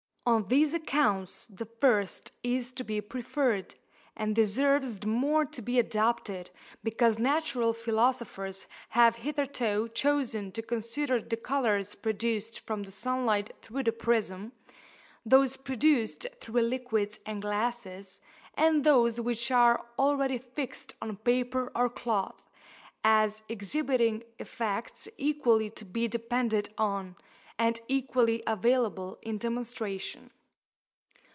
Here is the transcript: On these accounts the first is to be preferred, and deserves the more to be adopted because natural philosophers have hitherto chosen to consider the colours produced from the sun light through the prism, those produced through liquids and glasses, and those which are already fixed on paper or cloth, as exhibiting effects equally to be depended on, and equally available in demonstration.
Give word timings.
On 0.23 0.47
these 0.49 0.75
accounts 0.75 1.47
the 1.47 1.65
first 1.65 2.31
is 2.43 2.71
to 2.73 2.83
be 2.83 3.01
preferred, 3.01 3.73
and 4.15 4.35
deserves 4.35 4.99
the 4.99 5.07
more 5.07 5.45
to 5.45 5.63
be 5.63 5.79
adopted 5.79 6.51
because 6.83 7.17
natural 7.17 7.73
philosophers 7.73 8.67
have 8.89 9.15
hitherto 9.15 9.89
chosen 9.89 10.51
to 10.51 10.61
consider 10.61 11.19
the 11.19 11.35
colours 11.35 11.95
produced 11.95 12.59
from 12.61 12.83
the 12.83 12.91
sun 12.91 13.25
light 13.25 13.51
through 13.63 13.81
the 13.81 13.91
prism, 13.91 14.51
those 15.25 15.57
produced 15.57 16.27
through 16.39 16.61
liquids 16.61 17.19
and 17.25 17.41
glasses, 17.41 18.21
and 18.53 18.83
those 18.83 19.19
which 19.19 19.49
are 19.49 19.83
already 19.97 20.37
fixed 20.37 20.93
on 21.01 21.17
paper 21.17 21.71
or 21.75 21.89
cloth, 21.89 22.47
as 23.03 23.41
exhibiting 23.49 24.23
effects 24.37 25.09
equally 25.17 25.69
to 25.71 25.83
be 25.83 26.07
depended 26.07 26.69
on, 26.77 27.15
and 27.59 27.79
equally 27.87 28.41
available 28.47 29.19
in 29.21 29.37
demonstration. 29.37 30.31